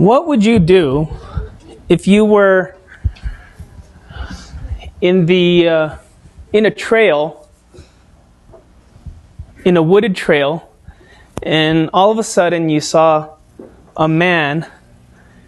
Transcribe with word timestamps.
What 0.00 0.28
would 0.28 0.42
you 0.42 0.58
do 0.58 1.10
if 1.90 2.06
you 2.06 2.24
were 2.24 2.74
in 5.02 5.26
the 5.26 5.68
uh, 5.68 5.96
in 6.54 6.64
a 6.64 6.70
trail, 6.70 7.46
in 9.62 9.76
a 9.76 9.82
wooded 9.82 10.16
trail, 10.16 10.72
and 11.42 11.90
all 11.92 12.10
of 12.10 12.18
a 12.18 12.22
sudden 12.22 12.70
you 12.70 12.80
saw 12.80 13.36
a 13.94 14.08
man 14.08 14.66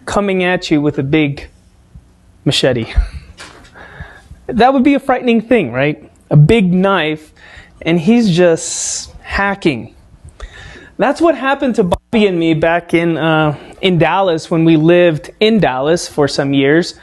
coming 0.05 0.43
at 0.43 0.69
you 0.69 0.81
with 0.81 0.99
a 0.99 1.03
big 1.03 1.49
machete? 2.45 2.93
That 4.45 4.71
would 4.71 4.83
be 4.83 4.93
a 4.93 4.99
frightening 4.99 5.41
thing, 5.41 5.71
right? 5.71 6.11
A 6.29 6.37
big 6.37 6.71
knife, 6.71 7.33
and 7.81 7.99
he's 7.99 8.29
just 8.29 9.13
hacking. 9.13 9.92
That's 10.97 11.19
what 11.19 11.35
happened 11.35 11.75
to 11.75 11.83
Bobby 11.83 12.27
and 12.27 12.39
me 12.39 12.53
back 12.53 12.93
in 12.93 13.17
uh, 13.17 13.57
in 13.81 13.97
Dallas 13.97 14.51
when 14.51 14.63
we 14.63 14.77
lived 14.77 15.31
in 15.39 15.59
Dallas 15.59 16.07
for 16.07 16.27
some 16.27 16.53
years. 16.53 16.95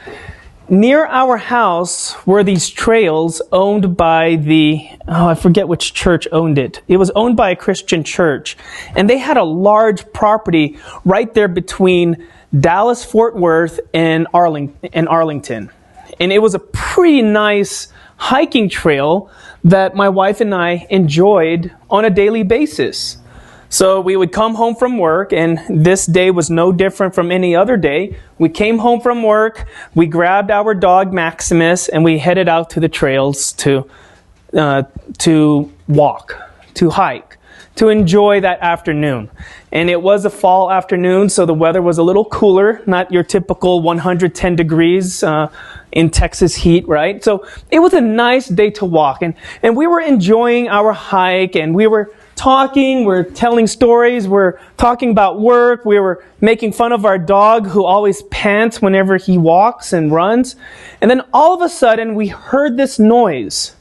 Near 0.69 1.05
our 1.07 1.35
house 1.35 2.15
were 2.25 2.45
these 2.45 2.69
trails 2.69 3.41
owned 3.51 3.97
by 3.97 4.37
the 4.37 4.87
oh 5.07 5.27
I 5.27 5.35
forget 5.35 5.67
which 5.67 5.93
church 5.93 6.25
owned 6.31 6.57
it. 6.57 6.81
It 6.87 6.97
was 6.97 7.11
owned 7.11 7.35
by 7.35 7.51
a 7.51 7.55
Christian 7.55 8.03
church, 8.05 8.55
and 8.95 9.09
they 9.09 9.17
had 9.17 9.35
a 9.35 9.43
large 9.43 10.11
property 10.13 10.79
right 11.03 11.33
there 11.33 11.49
between 11.49 12.25
Dallas 12.57 13.03
Fort 13.03 13.35
Worth 13.35 13.79
and, 13.93 14.27
Arling- 14.33 14.73
and 14.93 15.09
Arlington 15.09 15.69
and 16.21 16.31
it 16.31 16.39
was 16.39 16.53
a 16.53 16.59
pretty 16.59 17.23
nice 17.23 17.87
hiking 18.17 18.69
trail 18.69 19.31
that 19.63 19.95
my 19.95 20.07
wife 20.07 20.39
and 20.39 20.53
I 20.53 20.85
enjoyed 20.91 21.71
on 21.89 22.05
a 22.05 22.11
daily 22.11 22.43
basis. 22.43 23.17
So 23.71 24.01
we 24.01 24.17
would 24.17 24.33
come 24.33 24.55
home 24.55 24.75
from 24.75 24.97
work, 24.97 25.31
and 25.31 25.61
this 25.69 26.05
day 26.05 26.29
was 26.29 26.49
no 26.49 26.73
different 26.73 27.15
from 27.15 27.31
any 27.31 27.55
other 27.55 27.77
day. 27.77 28.17
We 28.37 28.49
came 28.49 28.79
home 28.79 28.99
from 28.99 29.23
work, 29.23 29.65
we 29.95 30.07
grabbed 30.07 30.51
our 30.51 30.73
dog 30.73 31.13
Maximus, 31.13 31.87
and 31.87 32.03
we 32.03 32.17
headed 32.17 32.49
out 32.49 32.69
to 32.71 32.81
the 32.81 32.89
trails 32.89 33.53
to 33.53 33.89
uh, 34.53 34.83
to 35.19 35.71
walk, 35.87 36.37
to 36.73 36.89
hike, 36.89 37.37
to 37.77 37.87
enjoy 37.87 38.41
that 38.41 38.59
afternoon. 38.59 39.31
And 39.71 39.89
it 39.89 40.01
was 40.01 40.25
a 40.25 40.29
fall 40.29 40.69
afternoon, 40.69 41.29
so 41.29 41.45
the 41.45 41.53
weather 41.53 41.81
was 41.81 41.97
a 41.97 42.03
little 42.03 42.25
cooler, 42.25 42.81
not 42.85 43.09
your 43.09 43.23
typical 43.23 43.81
110 43.81 44.57
degrees. 44.57 45.23
Uh, 45.23 45.49
in 45.93 46.09
Texas 46.09 46.55
heat, 46.55 46.87
right? 46.87 47.21
So 47.21 47.45
it 47.69 47.79
was 47.79 47.91
a 47.91 47.99
nice 47.99 48.47
day 48.47 48.69
to 48.71 48.85
walk 48.85 49.21
and, 49.21 49.33
and 49.61 49.75
we 49.75 49.87
were 49.87 49.99
enjoying 49.99 50.69
our 50.69 50.93
hike 50.93 51.57
and 51.57 51.75
we 51.75 51.85
were 51.85 52.13
talking, 52.35 53.05
we're 53.05 53.23
telling 53.23 53.67
stories, 53.67 54.27
we're 54.27 54.59
talking 54.77 55.11
about 55.11 55.39
work, 55.39 55.85
we 55.85 55.99
were 55.99 56.23
making 56.39 56.73
fun 56.73 56.91
of 56.91 57.05
our 57.05 57.17
dog 57.17 57.67
who 57.67 57.85
always 57.85 58.23
pants 58.23 58.81
whenever 58.81 59.17
he 59.17 59.37
walks 59.37 59.93
and 59.93 60.11
runs. 60.11 60.55
And 61.01 61.09
then 61.09 61.21
all 61.33 61.53
of 61.53 61.61
a 61.61 61.69
sudden 61.69 62.15
we 62.15 62.27
heard 62.27 62.77
this 62.77 62.99
noise 62.99 63.75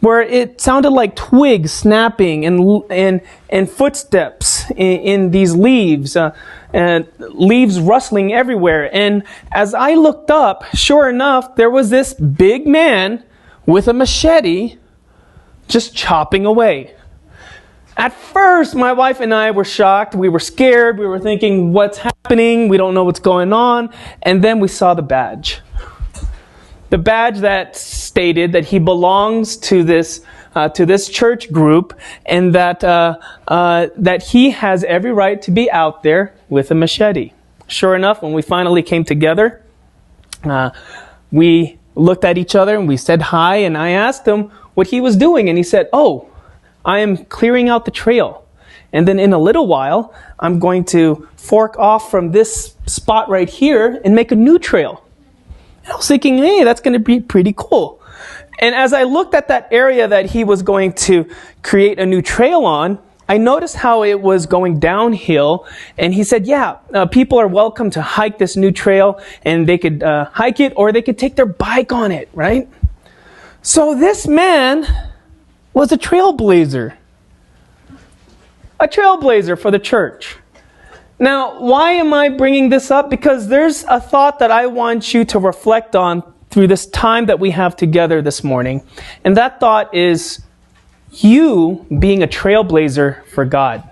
where 0.00 0.20
it 0.20 0.60
sounded 0.60 0.90
like 0.90 1.16
twigs 1.16 1.72
snapping 1.72 2.44
and, 2.44 2.82
and, 2.90 3.20
and 3.48 3.70
footsteps 3.70 4.70
in, 4.72 5.00
in 5.00 5.30
these 5.30 5.54
leaves. 5.54 6.16
Uh, 6.16 6.34
and 6.74 7.06
leaves 7.18 7.78
rustling 7.78 8.32
everywhere. 8.34 8.92
And 8.92 9.22
as 9.52 9.74
I 9.74 9.94
looked 9.94 10.30
up, 10.30 10.64
sure 10.74 11.08
enough, 11.08 11.54
there 11.54 11.70
was 11.70 11.88
this 11.88 12.12
big 12.14 12.66
man 12.66 13.22
with 13.64 13.86
a 13.86 13.92
machete 13.92 14.76
just 15.68 15.94
chopping 15.94 16.44
away. 16.44 16.94
At 17.96 18.12
first, 18.12 18.74
my 18.74 18.92
wife 18.92 19.20
and 19.20 19.32
I 19.32 19.52
were 19.52 19.64
shocked. 19.64 20.14
We 20.14 20.28
were 20.28 20.40
scared. 20.40 20.98
We 20.98 21.06
were 21.06 21.20
thinking, 21.20 21.72
what's 21.72 21.98
happening? 21.98 22.68
We 22.68 22.76
don't 22.76 22.92
know 22.92 23.04
what's 23.04 23.20
going 23.20 23.52
on. 23.52 23.90
And 24.22 24.42
then 24.42 24.58
we 24.58 24.68
saw 24.68 24.94
the 24.94 25.02
badge. 25.02 25.60
The 26.90 26.98
badge 26.98 27.38
that 27.38 27.76
stated 27.76 28.52
that 28.52 28.66
he 28.66 28.78
belongs 28.78 29.56
to 29.58 29.82
this 29.82 30.20
uh, 30.54 30.68
to 30.68 30.86
this 30.86 31.08
church 31.08 31.50
group, 31.50 31.98
and 32.26 32.54
that 32.54 32.84
uh, 32.84 33.18
uh, 33.48 33.88
that 33.96 34.22
he 34.22 34.50
has 34.50 34.84
every 34.84 35.12
right 35.12 35.42
to 35.42 35.50
be 35.50 35.68
out 35.70 36.04
there 36.04 36.32
with 36.48 36.70
a 36.70 36.74
machete. 36.74 37.32
Sure 37.66 37.96
enough, 37.96 38.22
when 38.22 38.32
we 38.32 38.42
finally 38.42 38.82
came 38.82 39.02
together, 39.02 39.62
uh, 40.44 40.70
we 41.32 41.78
looked 41.96 42.24
at 42.24 42.38
each 42.38 42.54
other 42.54 42.76
and 42.76 42.86
we 42.86 42.96
said 42.96 43.22
hi, 43.22 43.56
and 43.56 43.76
I 43.76 43.90
asked 43.90 44.26
him 44.26 44.50
what 44.74 44.88
he 44.88 45.00
was 45.00 45.16
doing, 45.16 45.48
and 45.48 45.58
he 45.58 45.64
said, 45.64 45.88
"Oh, 45.92 46.28
I 46.84 47.00
am 47.00 47.24
clearing 47.24 47.68
out 47.68 47.84
the 47.84 47.90
trail." 47.90 48.44
And 48.94 49.08
then 49.08 49.18
in 49.18 49.32
a 49.32 49.38
little 49.38 49.66
while, 49.66 50.14
I'm 50.38 50.60
going 50.60 50.84
to 50.86 51.28
fork 51.36 51.76
off 51.78 52.12
from 52.12 52.30
this 52.30 52.76
spot 52.86 53.28
right 53.28 53.48
here 53.48 54.00
and 54.04 54.14
make 54.14 54.30
a 54.30 54.36
new 54.36 54.56
trail. 54.56 55.04
And 55.82 55.92
I 55.92 55.96
was 55.96 56.06
thinking, 56.06 56.38
hey, 56.38 56.62
that's 56.62 56.80
going 56.80 56.92
to 56.92 57.00
be 57.00 57.18
pretty 57.18 57.52
cool. 57.56 58.00
And 58.60 58.72
as 58.72 58.92
I 58.92 59.02
looked 59.02 59.34
at 59.34 59.48
that 59.48 59.66
area 59.72 60.06
that 60.06 60.26
he 60.26 60.44
was 60.44 60.62
going 60.62 60.92
to 60.92 61.28
create 61.62 61.98
a 61.98 62.06
new 62.06 62.22
trail 62.22 62.64
on, 62.64 63.00
I 63.28 63.36
noticed 63.36 63.74
how 63.74 64.04
it 64.04 64.20
was 64.20 64.46
going 64.46 64.78
downhill. 64.78 65.66
And 65.98 66.14
he 66.14 66.22
said, 66.22 66.46
yeah, 66.46 66.76
uh, 66.92 67.06
people 67.06 67.38
are 67.38 67.48
welcome 67.48 67.90
to 67.90 68.02
hike 68.02 68.38
this 68.38 68.56
new 68.56 68.70
trail 68.70 69.20
and 69.42 69.66
they 69.66 69.76
could 69.76 70.04
uh, 70.04 70.26
hike 70.26 70.60
it 70.60 70.72
or 70.76 70.92
they 70.92 71.02
could 71.02 71.18
take 71.18 71.34
their 71.34 71.46
bike 71.46 71.90
on 71.90 72.12
it, 72.12 72.28
right? 72.32 72.68
So 73.60 73.94
this 73.94 74.28
man 74.28 74.86
was 75.74 75.92
a 75.92 75.98
trailblazer. 75.98 76.96
A 78.80 78.88
trailblazer 78.88 79.58
for 79.58 79.70
the 79.70 79.78
church. 79.78 80.36
Now, 81.18 81.60
why 81.60 81.92
am 81.92 82.14
I 82.14 82.28
bringing 82.28 82.70
this 82.70 82.90
up? 82.90 83.10
Because 83.10 83.48
there's 83.48 83.84
a 83.84 84.00
thought 84.00 84.38
that 84.38 84.50
I 84.50 84.66
want 84.66 85.12
you 85.12 85.24
to 85.26 85.38
reflect 85.38 85.94
on 85.94 86.22
through 86.50 86.68
this 86.68 86.86
time 86.86 87.26
that 87.26 87.40
we 87.40 87.50
have 87.50 87.76
together 87.76 88.22
this 88.22 88.44
morning. 88.44 88.82
And 89.24 89.36
that 89.36 89.60
thought 89.60 89.94
is 89.94 90.40
you 91.10 91.86
being 91.98 92.22
a 92.22 92.28
trailblazer 92.28 93.26
for 93.26 93.44
God. 93.44 93.88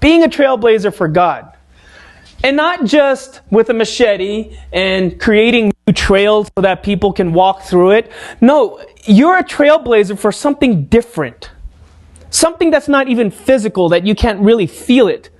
Being 0.00 0.22
a 0.22 0.28
trailblazer 0.28 0.94
for 0.94 1.08
God. 1.08 1.56
And 2.44 2.56
not 2.56 2.84
just 2.84 3.40
with 3.50 3.70
a 3.70 3.74
machete 3.74 4.56
and 4.72 5.18
creating 5.20 5.72
new 5.86 5.92
trails 5.92 6.50
so 6.56 6.62
that 6.62 6.82
people 6.82 7.12
can 7.12 7.32
walk 7.32 7.62
through 7.62 7.92
it. 7.92 8.10
No, 8.40 8.84
you're 9.04 9.38
a 9.38 9.44
trailblazer 9.44 10.18
for 10.18 10.32
something 10.32 10.86
different. 10.86 11.50
Something 12.30 12.70
that's 12.70 12.88
not 12.88 13.08
even 13.08 13.30
physical, 13.30 13.90
that 13.90 14.06
you 14.06 14.14
can't 14.14 14.40
really 14.40 14.66
feel 14.66 15.06
it 15.06 15.30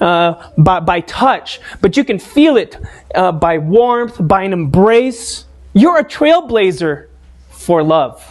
uh, 0.00 0.50
by, 0.58 0.80
by 0.80 1.00
touch, 1.00 1.60
but 1.80 1.96
you 1.96 2.04
can 2.04 2.18
feel 2.18 2.56
it 2.56 2.76
uh, 3.14 3.32
by 3.32 3.58
warmth, 3.58 4.16
by 4.20 4.42
an 4.42 4.52
embrace. 4.52 5.46
You're 5.72 5.98
a 5.98 6.04
trailblazer 6.04 7.08
for 7.50 7.82
love. 7.82 8.22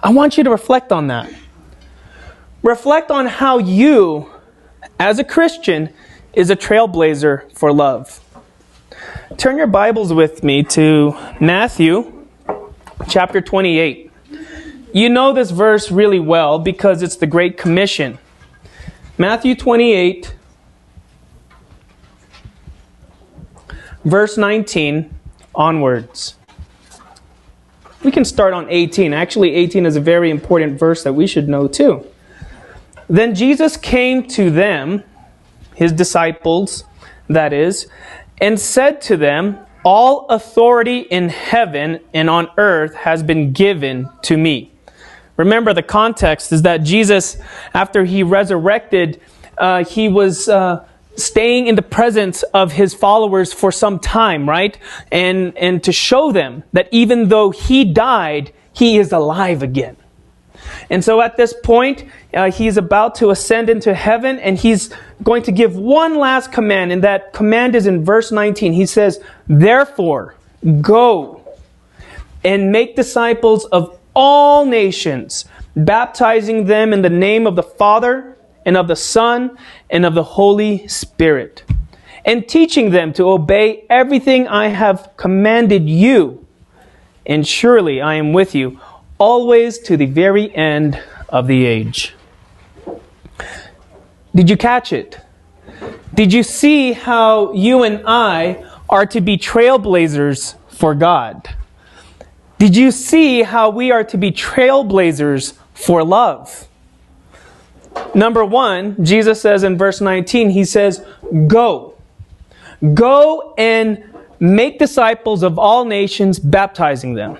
I 0.00 0.10
want 0.12 0.38
you 0.38 0.44
to 0.44 0.50
reflect 0.50 0.92
on 0.92 1.08
that. 1.08 1.30
Reflect 2.62 3.10
on 3.10 3.26
how 3.26 3.58
you, 3.58 4.30
as 4.98 5.18
a 5.18 5.24
Christian, 5.24 5.92
is 6.32 6.50
a 6.50 6.56
trailblazer 6.56 7.50
for 7.52 7.72
love. 7.72 8.20
Turn 9.36 9.56
your 9.56 9.66
Bibles 9.66 10.12
with 10.12 10.42
me 10.42 10.62
to 10.64 11.16
Matthew 11.40 12.26
chapter 13.08 13.40
28. 13.40 14.10
You 14.92 15.08
know 15.08 15.32
this 15.32 15.50
verse 15.50 15.90
really 15.90 16.20
well 16.20 16.58
because 16.58 17.02
it's 17.02 17.16
the 17.16 17.26
Great 17.26 17.56
Commission. 17.56 18.18
Matthew 19.16 19.54
28, 19.54 20.34
verse 24.04 24.36
19 24.36 25.14
onwards. 25.54 26.36
We 28.02 28.12
can 28.12 28.24
start 28.24 28.54
on 28.54 28.66
18. 28.70 29.12
Actually, 29.12 29.54
18 29.54 29.84
is 29.84 29.96
a 29.96 30.00
very 30.00 30.30
important 30.30 30.78
verse 30.78 31.02
that 31.02 31.12
we 31.12 31.26
should 31.26 31.48
know 31.48 31.66
too. 31.66 32.06
Then 33.08 33.34
Jesus 33.34 33.76
came 33.76 34.26
to 34.28 34.50
them, 34.50 35.02
his 35.78 35.92
disciples, 35.92 36.82
that 37.28 37.52
is, 37.52 37.86
and 38.40 38.58
said 38.58 39.00
to 39.02 39.16
them, 39.16 39.58
All 39.84 40.26
authority 40.26 40.98
in 40.98 41.28
heaven 41.28 42.00
and 42.12 42.28
on 42.28 42.48
earth 42.58 42.94
has 42.94 43.22
been 43.22 43.52
given 43.52 44.10
to 44.22 44.36
me. 44.36 44.72
Remember, 45.36 45.72
the 45.72 45.84
context 45.84 46.50
is 46.50 46.62
that 46.62 46.78
Jesus, 46.78 47.38
after 47.72 48.04
he 48.04 48.24
resurrected, 48.24 49.20
uh, 49.56 49.84
he 49.84 50.08
was 50.08 50.48
uh, 50.48 50.84
staying 51.14 51.68
in 51.68 51.76
the 51.76 51.82
presence 51.82 52.42
of 52.42 52.72
his 52.72 52.92
followers 52.92 53.52
for 53.52 53.70
some 53.70 54.00
time, 54.00 54.48
right? 54.48 54.76
And, 55.12 55.56
and 55.56 55.84
to 55.84 55.92
show 55.92 56.32
them 56.32 56.64
that 56.72 56.88
even 56.90 57.28
though 57.28 57.50
he 57.50 57.84
died, 57.84 58.52
he 58.72 58.98
is 58.98 59.12
alive 59.12 59.62
again. 59.62 59.96
And 60.90 61.04
so 61.04 61.20
at 61.20 61.36
this 61.36 61.52
point, 61.52 62.04
uh, 62.34 62.50
he's 62.50 62.76
about 62.76 63.14
to 63.16 63.30
ascend 63.30 63.68
into 63.68 63.94
heaven 63.94 64.38
and 64.38 64.58
he's 64.58 64.90
going 65.22 65.42
to 65.44 65.52
give 65.52 65.76
one 65.76 66.16
last 66.16 66.52
command. 66.52 66.92
And 66.92 67.02
that 67.04 67.32
command 67.32 67.74
is 67.74 67.86
in 67.86 68.04
verse 68.04 68.32
19. 68.32 68.72
He 68.72 68.86
says, 68.86 69.20
Therefore, 69.46 70.34
go 70.80 71.44
and 72.44 72.72
make 72.72 72.96
disciples 72.96 73.64
of 73.66 73.98
all 74.14 74.64
nations, 74.64 75.44
baptizing 75.76 76.64
them 76.64 76.92
in 76.92 77.02
the 77.02 77.10
name 77.10 77.46
of 77.46 77.56
the 77.56 77.62
Father 77.62 78.36
and 78.64 78.76
of 78.76 78.88
the 78.88 78.96
Son, 78.96 79.56
and 79.88 80.04
of 80.04 80.14
the 80.14 80.22
Holy 80.22 80.86
Spirit, 80.88 81.64
and 82.26 82.46
teaching 82.46 82.90
them 82.90 83.14
to 83.14 83.30
obey 83.30 83.86
everything 83.88 84.46
I 84.46 84.68
have 84.68 85.10
commanded 85.16 85.88
you. 85.88 86.46
And 87.24 87.46
surely 87.46 88.02
I 88.02 88.14
am 88.14 88.34
with 88.34 88.54
you 88.54 88.78
always 89.18 89.78
to 89.80 89.96
the 89.96 90.06
very 90.06 90.54
end 90.54 91.00
of 91.28 91.46
the 91.46 91.66
age. 91.66 92.14
Did 94.34 94.48
you 94.48 94.56
catch 94.56 94.92
it? 94.92 95.18
Did 96.14 96.32
you 96.32 96.42
see 96.42 96.92
how 96.92 97.52
you 97.52 97.82
and 97.82 98.02
I 98.06 98.64
are 98.88 99.06
to 99.06 99.20
be 99.20 99.36
trailblazers 99.36 100.54
for 100.68 100.94
God? 100.94 101.48
Did 102.58 102.76
you 102.76 102.90
see 102.90 103.42
how 103.42 103.70
we 103.70 103.90
are 103.90 104.04
to 104.04 104.18
be 104.18 104.32
trailblazers 104.32 105.54
for 105.74 106.02
love? 106.02 106.66
Number 108.14 108.44
one, 108.44 109.04
Jesus 109.04 109.40
says 109.40 109.62
in 109.62 109.76
verse 109.76 110.00
19, 110.00 110.50
He 110.50 110.64
says, 110.64 111.04
Go. 111.46 111.94
Go 112.94 113.54
and 113.58 114.04
make 114.40 114.78
disciples 114.78 115.42
of 115.42 115.58
all 115.58 115.84
nations, 115.84 116.38
baptizing 116.38 117.14
them. 117.14 117.38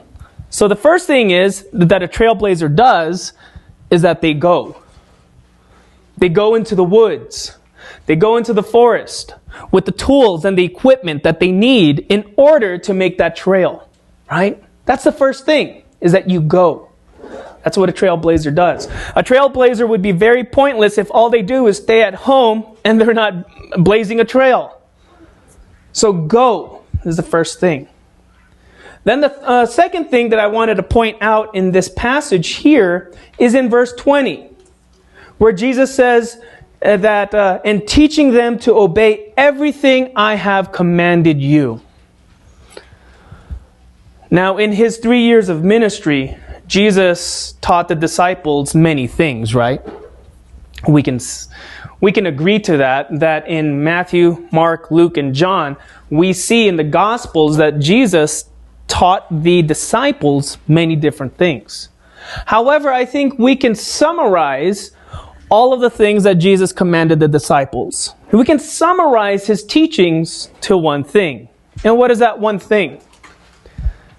So 0.51 0.69
the 0.69 0.77
first 0.77 1.07
thing 1.07 1.31
is 1.31 1.67
that 1.73 2.03
a 2.03 2.09
trailblazer 2.09 2.75
does 2.75 3.33
is 3.91 4.03
that 4.03 4.21
they 4.21 4.35
go. 4.35 4.81
They 6.17 6.29
go 6.29 6.55
into 6.55 6.75
the 6.75 6.85
woods. 6.85 7.57
They 8.07 8.17
go 8.17 8.37
into 8.37 8.53
the 8.53 8.63
forest 8.63 9.35
with 9.71 9.85
the 9.85 9.93
tools 9.93 10.45
and 10.45 10.57
the 10.57 10.65
equipment 10.65 11.23
that 11.23 11.41
they 11.41 11.53
need 11.53 12.07
in 12.09 12.33
order 12.37 12.79
to 12.79 12.95
make 12.95 13.19
that 13.19 13.37
trail, 13.37 13.89
right? 14.31 14.63
That's 14.85 15.05
the 15.05 15.13
first 15.13 15.45
thing, 15.45 15.83
is 16.01 16.13
that 16.13 16.31
you 16.31 16.41
go. 16.41 16.91
That's 17.63 17.77
what 17.77 17.91
a 17.91 17.93
trailblazer 17.93 18.55
does. 18.55 18.87
A 19.15 19.23
trailblazer 19.23 19.87
would 19.87 20.01
be 20.01 20.13
very 20.13 20.45
pointless 20.45 20.97
if 20.97 21.11
all 21.11 21.29
they 21.29 21.43
do 21.43 21.67
is 21.67 21.77
stay 21.77 22.03
at 22.03 22.15
home 22.15 22.77
and 22.85 23.01
they're 23.01 23.13
not 23.13 23.45
blazing 23.77 24.21
a 24.21 24.25
trail. 24.25 24.81
So 25.93 26.13
go 26.13 26.83
is 27.05 27.17
the 27.17 27.23
first 27.23 27.61
thing. 27.61 27.89
Then 29.05 29.21
the 29.21 29.41
uh, 29.43 29.67
second 29.67 30.07
thing 30.07 30.31
that 30.31 30.39
I 30.39 30.47
wanted 30.47 30.75
to 30.77 30.83
point 30.83 31.19
out 31.21 31.55
in 31.55 31.73
this 31.73 31.89
passage 31.89 32.49
here 32.49 33.13
is 33.39 33.55
in 33.55 33.71
verse 33.71 33.93
20, 33.95 34.51
where 35.39 35.53
Jesus 35.53 35.95
says 35.95 36.41
uh, 36.83 36.97
that, 36.99 37.35
uh, 37.35 37.61
in 37.65 37.87
teaching 37.87 38.33
them 38.33 38.59
to 38.61 38.75
obey 38.75 39.33
everything 39.37 40.13
I 40.15 40.35
have 40.35 40.73
commanded 40.73 41.41
you. 41.41 41.81
Now, 44.31 44.59
in 44.59 44.73
his 44.73 44.99
three 44.99 45.23
years 45.23 45.49
of 45.49 45.65
ministry, 45.65 46.37
Jesus 46.67 47.55
taught 47.63 47.89
the 47.89 47.95
disciples 47.95 48.75
many 48.75 49.07
things, 49.07 49.55
right? 49.55 49.81
We 50.87 51.03
can, 51.03 51.19
we 52.01 52.13
can 52.13 52.27
agree 52.27 52.59
to 52.61 52.77
that, 52.77 53.21
that 53.21 53.49
in 53.49 53.83
Matthew, 53.83 54.47
Mark, 54.53 54.91
Luke, 54.91 55.17
and 55.17 55.35
John, 55.35 55.77
we 56.11 56.35
see 56.35 56.69
in 56.69 56.77
the 56.77 56.85
Gospels 56.85 57.57
that 57.57 57.79
Jesus 57.79 58.45
taught 58.89 59.27
the 59.31 59.63
disciples 59.63 60.59
many 60.67 60.97
different 60.97 61.37
things. 61.37 61.91
However, 62.47 62.93
I 62.93 63.05
think 63.05 63.39
we 63.39 63.55
can 63.55 63.75
summarize 63.75 64.91
all 65.51 65.73
of 65.73 65.81
the 65.81 65.91
things 65.91 66.25
that 66.25 66.35
Jesus 66.35 66.73
commanded 66.73 67.21
the 67.21 67.29
disciples. 67.29 68.15
We 68.33 68.45
can 68.45 68.59
summarize 68.59 69.47
his 69.47 69.65
teachings 69.65 70.51
to 70.63 70.77
one 70.77 71.05
thing. 71.05 71.49
And 71.85 71.97
what 71.97 72.11
is 72.11 72.19
that 72.19 72.39
one 72.39 72.59
thing? 72.59 73.01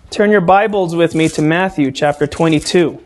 Turn 0.10 0.32
your 0.32 0.42
Bibles 0.42 0.96
with 0.96 1.14
me 1.14 1.30
to 1.30 1.42
Matthew 1.42 1.92
chapter 1.92 2.26
22. 2.26 3.00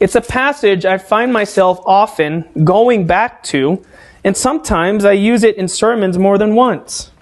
It's 0.00 0.16
a 0.16 0.20
passage 0.20 0.84
I 0.84 0.98
find 0.98 1.32
myself 1.32 1.80
often 1.86 2.44
going 2.64 3.06
back 3.06 3.42
to, 3.44 3.84
and 4.24 4.36
sometimes 4.36 5.04
I 5.04 5.12
use 5.12 5.44
it 5.44 5.56
in 5.56 5.68
sermons 5.68 6.18
more 6.18 6.38
than 6.38 6.54
once. 6.54 7.12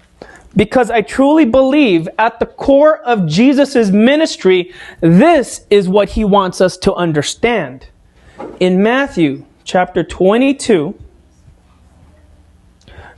Because 0.56 0.90
I 0.90 1.02
truly 1.02 1.44
believe 1.44 2.08
at 2.18 2.38
the 2.38 2.46
core 2.46 2.98
of 2.98 3.26
Jesus' 3.26 3.90
ministry, 3.90 4.72
this 5.00 5.66
is 5.70 5.88
what 5.88 6.10
he 6.10 6.24
wants 6.24 6.60
us 6.60 6.76
to 6.78 6.94
understand. 6.94 7.88
In 8.60 8.82
Matthew 8.82 9.44
chapter 9.64 10.04
22, 10.04 10.96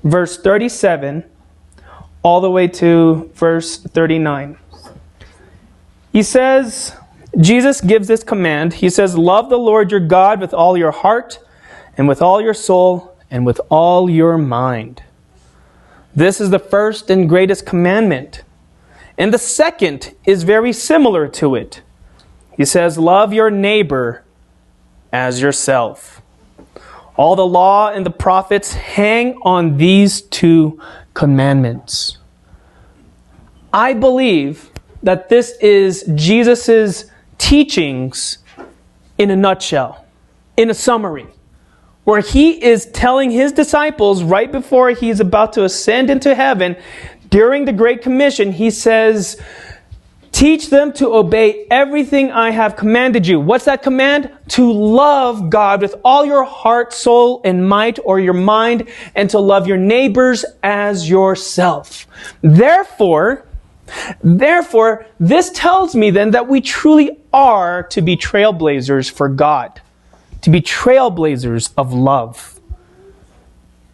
verse 0.03 0.39
37, 0.39 1.25
all 2.23 2.41
the 2.41 2.51
way 2.51 2.69
to 2.69 3.31
verse 3.35 3.79
39. 3.79 4.59
He 6.13 6.23
says, 6.23 6.97
Jesus 7.39 7.81
gives 7.81 8.09
this 8.09 8.25
command. 8.25 8.75
He 8.75 8.89
says, 8.89 9.19
Love 9.19 9.51
the 9.51 9.59
Lord 9.59 9.91
your 9.91 10.01
God 10.01 10.41
with 10.41 10.55
all 10.55 10.77
your 10.77 10.91
heart, 10.91 11.39
and 11.99 12.09
with 12.09 12.23
all 12.23 12.41
your 12.41 12.55
soul, 12.55 13.17
and 13.31 13.45
with 13.45 13.61
all 13.69 14.09
your 14.09 14.39
mind. 14.39 15.03
This 16.17 16.41
is 16.41 16.49
the 16.49 16.59
first 16.59 17.11
and 17.11 17.29
greatest 17.29 17.67
commandment. 17.67 18.43
And 19.19 19.35
the 19.35 19.39
second 19.39 20.15
is 20.25 20.45
very 20.45 20.73
similar 20.73 21.29
to 21.29 21.55
it. 21.55 21.83
He 22.57 22.65
says, 22.65 22.97
Love 22.97 23.35
your 23.35 23.51
neighbor 23.51 24.25
as 25.13 25.43
yourself. 25.43 26.23
All 27.17 27.37
the 27.37 27.47
law 27.47 27.91
and 27.91 28.05
the 28.05 28.11
prophets 28.11 28.73
hang 28.73 29.35
on 29.43 29.77
these 29.77 30.23
two 30.23 30.81
commandments. 31.13 32.17
I 33.73 33.93
believe 33.93 34.71
that 35.03 35.29
this 35.29 35.53
is 35.61 36.11
Jesus' 36.15 37.05
teachings 37.37 38.39
in 39.19 39.31
a 39.31 39.37
nutshell, 39.37 40.07
in 40.57 40.71
a 40.71 40.75
summary, 40.75 41.27
where 42.07 42.21
he 42.21 42.63
is 42.65 42.87
telling 42.87 43.33
his 43.33 43.51
disciples 43.51 44.23
right 44.23 44.51
before 44.51 44.91
he's 44.91 45.19
about 45.19 45.53
to 45.55 45.65
ascend 45.65 46.09
into 46.09 46.37
heaven, 46.37 46.77
during 47.31 47.65
the 47.65 47.73
Great 47.73 48.01
Commission, 48.01 48.53
he 48.53 48.71
says, 48.71 49.37
Teach 50.31 50.71
them 50.71 50.93
to 50.93 51.15
obey 51.15 51.67
everything 51.69 52.31
I 52.31 52.51
have 52.53 52.77
commanded 52.77 53.27
you. 53.27 53.41
What's 53.41 53.65
that 53.65 53.83
command? 53.83 54.31
To 54.51 54.71
love 54.71 55.51
God 55.51 55.83
with 55.83 55.97
all 56.05 56.25
your 56.25 56.45
heart, 56.45 56.93
soul, 56.93 57.41
and 57.43 57.69
might, 57.69 57.99
or 58.05 58.21
your 58.21 58.35
mind, 58.35 58.87
and 59.17 59.29
to 59.31 59.41
love 59.41 59.67
your 59.67 59.77
neighbors 59.77 60.45
as 60.63 61.11
yourself. 61.11 62.07
Therefore, 62.41 63.49
therefore, 64.23 65.07
this 65.19 65.51
tells 65.51 65.97
me 65.97 66.11
then 66.11 66.31
that 66.33 66.47
we 66.47 66.61
truly 66.61 67.19
are 67.33 67.83
to 67.85 68.01
be 68.01 68.17
trailblazers 68.17 69.11
for 69.11 69.29
God, 69.29 69.81
to 70.47 70.51
be 70.51 70.63
trailblazers 70.63 71.73
of 71.77 71.93
love. 71.93 72.61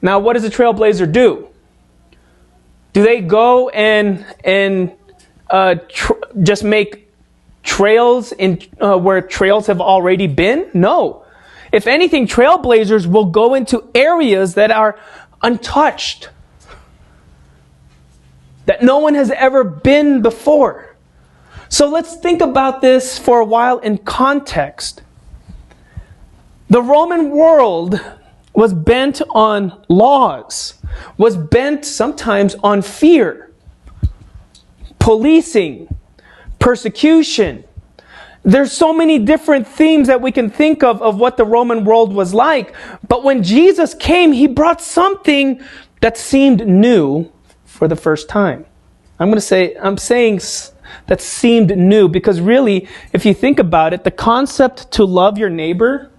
Now, 0.03 0.19
what 0.19 0.35
does 0.35 0.45
a 0.45 0.51
trailblazer 0.51 1.11
do? 1.11 1.49
Do 2.93 3.03
they 3.03 3.23
go 3.23 3.71
and, 3.71 4.27
and 4.45 4.93
uh, 5.49 5.77
tr- 5.89 6.13
just 6.43 6.63
make 6.63 7.11
trails 7.63 8.33
in 8.33 8.61
uh, 8.79 8.99
where 8.99 9.23
trails 9.23 9.67
have 9.69 9.81
already 9.81 10.27
been? 10.27 10.69
No. 10.75 11.25
If 11.73 11.87
anything, 11.87 12.27
trailblazers 12.27 13.07
will 13.07 13.25
go 13.25 13.55
into 13.55 13.89
areas 13.95 14.53
that 14.57 14.71
are 14.71 15.01
untouched, 15.41 16.29
that 18.67 18.83
no 18.83 18.99
one 18.99 19.15
has 19.15 19.31
ever 19.31 19.65
been 19.65 20.21
before. 20.21 20.97
So 21.71 21.89
let's 21.89 22.15
think 22.17 22.43
about 22.43 22.83
this 22.83 23.19
for 23.19 23.41
a 23.41 23.45
while 23.47 23.79
in 23.79 23.97
context. 23.97 25.01
The 26.73 26.83
Roman 26.83 27.29
world 27.29 28.01
was 28.55 28.73
bent 28.73 29.21
on 29.35 29.85
laws, 29.91 30.81
was 31.19 31.37
bent 31.37 31.85
sometimes 31.85 32.55
on 32.63 32.81
fear 32.81 33.51
policing, 34.99 35.95
persecution. 36.59 37.65
There's 38.43 38.73
so 38.73 38.95
many 38.95 39.19
different 39.19 39.69
themes 39.69 40.09
that 40.09 40.23
we 40.23 40.33
can 40.33 40.49
think 40.49 40.83
of 40.83 41.03
of 41.03 41.19
what 41.19 41.37
the 41.37 41.45
Roman 41.45 41.85
world 41.85 42.15
was 42.15 42.33
like. 42.33 42.75
But 43.07 43.23
when 43.23 43.43
Jesus 43.43 43.93
came, 43.93 44.33
he 44.33 44.47
brought 44.47 44.81
something 44.81 45.61
that 46.01 46.17
seemed 46.17 46.67
new 46.67 47.31
for 47.67 47.87
the 47.87 47.97
first 47.97 48.31
time. 48.31 48.65
I'm 49.19 49.29
going 49.29 49.35
to 49.35 49.43
say, 49.43 49.77
I'm 49.77 49.99
saying 49.99 50.41
that 51.09 51.21
seemed 51.21 51.77
new 51.77 52.09
because 52.09 52.41
really, 52.41 52.89
if 53.13 53.27
you 53.27 53.35
think 53.35 53.59
about 53.59 53.93
it, 53.93 54.05
the 54.05 54.11
concept 54.11 54.91
to 54.93 55.05
love 55.05 55.37
your 55.37 55.51
neighbor, 55.51 56.12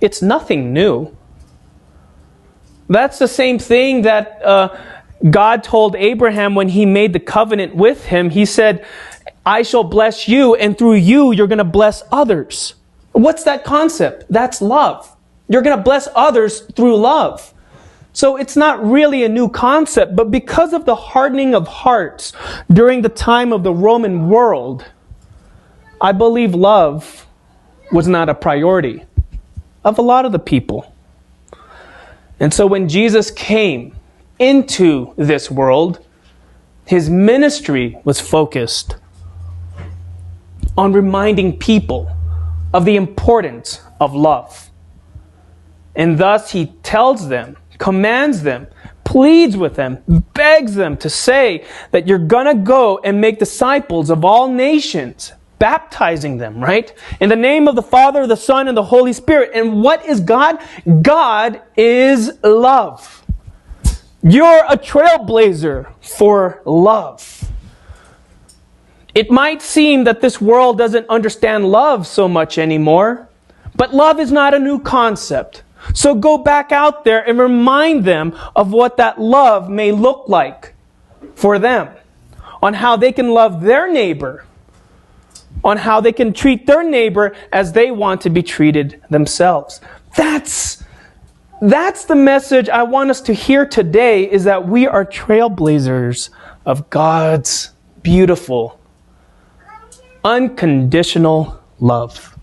it's 0.00 0.22
nothing 0.22 0.72
new. 0.72 1.16
That's 2.88 3.18
the 3.18 3.28
same 3.28 3.58
thing 3.58 4.02
that 4.02 4.42
uh, 4.44 4.78
God 5.30 5.64
told 5.64 5.96
Abraham 5.96 6.54
when 6.54 6.68
he 6.68 6.86
made 6.86 7.12
the 7.12 7.20
covenant 7.20 7.74
with 7.74 8.04
him, 8.06 8.30
he 8.30 8.44
said, 8.44 8.84
I 9.44 9.62
shall 9.62 9.84
bless 9.84 10.28
you, 10.28 10.54
and 10.54 10.76
through 10.76 10.94
you, 10.94 11.32
you're 11.32 11.46
going 11.46 11.58
to 11.58 11.64
bless 11.64 12.02
others. 12.12 12.74
What's 13.12 13.44
that 13.44 13.64
concept? 13.64 14.24
That's 14.28 14.60
love. 14.60 15.16
You're 15.48 15.62
going 15.62 15.76
to 15.76 15.82
bless 15.82 16.08
others 16.14 16.60
through 16.60 16.96
love. 16.96 17.54
So 18.12 18.36
it's 18.36 18.56
not 18.56 18.84
really 18.84 19.24
a 19.24 19.28
new 19.28 19.48
concept, 19.48 20.16
but 20.16 20.30
because 20.30 20.72
of 20.72 20.84
the 20.84 20.94
hardening 20.94 21.54
of 21.54 21.68
hearts 21.68 22.32
during 22.72 23.02
the 23.02 23.08
time 23.08 23.52
of 23.52 23.62
the 23.62 23.72
Roman 23.72 24.28
world, 24.28 24.84
I 26.00 26.12
believe 26.12 26.54
love 26.54 27.26
was 27.92 28.08
not 28.08 28.28
a 28.28 28.34
priority. 28.34 29.04
Of 29.86 29.98
a 29.98 30.02
lot 30.02 30.26
of 30.26 30.32
the 30.32 30.38
people. 30.38 30.92
And 32.40 32.52
so 32.52 32.66
when 32.66 32.88
Jesus 32.88 33.30
came 33.30 33.94
into 34.40 35.14
this 35.16 35.48
world, 35.48 36.04
his 36.84 37.08
ministry 37.08 37.96
was 38.04 38.20
focused 38.20 38.96
on 40.76 40.92
reminding 40.92 41.58
people 41.58 42.10
of 42.74 42.84
the 42.84 42.96
importance 42.96 43.80
of 44.00 44.12
love. 44.12 44.70
And 45.94 46.18
thus 46.18 46.50
he 46.50 46.66
tells 46.82 47.28
them, 47.28 47.56
commands 47.78 48.42
them, 48.42 48.66
pleads 49.04 49.56
with 49.56 49.76
them, 49.76 50.02
begs 50.34 50.74
them 50.74 50.96
to 50.96 51.08
say 51.08 51.64
that 51.92 52.08
you're 52.08 52.18
gonna 52.18 52.56
go 52.56 52.98
and 53.04 53.20
make 53.20 53.38
disciples 53.38 54.10
of 54.10 54.24
all 54.24 54.48
nations, 54.48 55.32
baptizing 55.58 56.38
them, 56.38 56.62
right? 56.62 56.92
In 57.20 57.28
the 57.28 57.36
name 57.36 57.68
of 57.68 57.76
the 57.76 57.82
Father, 57.82 58.26
the 58.26 58.36
Son, 58.36 58.68
and 58.68 58.76
the 58.76 58.82
Holy 58.82 59.12
Spirit. 59.12 59.50
And 59.54 59.82
what 59.82 60.04
is 60.06 60.20
God? 60.20 60.58
God 61.02 61.60
is 61.76 62.38
love. 62.42 63.24
You're 64.22 64.64
a 64.68 64.76
trailblazer 64.76 65.92
for 66.00 66.60
love. 66.64 67.50
It 69.14 69.30
might 69.30 69.62
seem 69.62 70.04
that 70.04 70.20
this 70.20 70.40
world 70.40 70.76
doesn't 70.76 71.08
understand 71.08 71.64
love 71.64 72.06
so 72.06 72.28
much 72.28 72.58
anymore, 72.58 73.28
but 73.74 73.94
love 73.94 74.20
is 74.20 74.30
not 74.30 74.52
a 74.52 74.58
new 74.58 74.78
concept. 74.78 75.62
So 75.94 76.14
go 76.14 76.38
back 76.38 76.72
out 76.72 77.04
there 77.04 77.26
and 77.26 77.38
remind 77.38 78.04
them 78.04 78.36
of 78.54 78.72
what 78.72 78.96
that 78.98 79.20
love 79.20 79.70
may 79.70 79.92
look 79.92 80.28
like 80.28 80.74
for 81.34 81.58
them, 81.58 81.88
on 82.60 82.74
how 82.74 82.96
they 82.96 83.12
can 83.12 83.30
love 83.30 83.62
their 83.62 83.90
neighbor, 83.90 84.44
on 85.64 85.76
how 85.76 86.00
they 86.00 86.12
can 86.12 86.32
treat 86.32 86.66
their 86.66 86.82
neighbor 86.82 87.34
as 87.52 87.72
they 87.72 87.90
want 87.90 88.20
to 88.22 88.30
be 88.30 88.42
treated 88.42 89.02
themselves. 89.10 89.80
That's 90.16 90.84
that's 91.62 92.04
the 92.04 92.14
message 92.14 92.68
I 92.68 92.82
want 92.82 93.08
us 93.08 93.22
to 93.22 93.32
hear 93.32 93.64
today 93.64 94.30
is 94.30 94.44
that 94.44 94.68
we 94.68 94.86
are 94.86 95.06
trailblazers 95.06 96.28
of 96.66 96.90
God's 96.90 97.70
beautiful 98.02 98.78
unconditional 100.22 101.58
love. 101.80 102.35